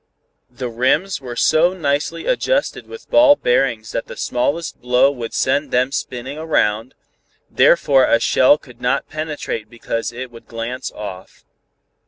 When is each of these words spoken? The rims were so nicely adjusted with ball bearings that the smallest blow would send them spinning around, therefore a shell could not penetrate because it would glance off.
The 0.49 0.67
rims 0.67 1.21
were 1.21 1.35
so 1.35 1.73
nicely 1.73 2.25
adjusted 2.25 2.87
with 2.87 3.11
ball 3.11 3.35
bearings 3.35 3.91
that 3.91 4.07
the 4.07 4.17
smallest 4.17 4.81
blow 4.81 5.11
would 5.11 5.31
send 5.31 5.69
them 5.69 5.91
spinning 5.91 6.39
around, 6.39 6.95
therefore 7.51 8.05
a 8.05 8.19
shell 8.19 8.57
could 8.57 8.81
not 8.81 9.09
penetrate 9.09 9.69
because 9.69 10.11
it 10.11 10.31
would 10.31 10.47
glance 10.47 10.91
off. 10.91 11.45